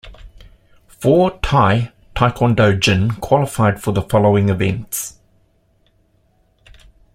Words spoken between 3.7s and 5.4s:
for the following events.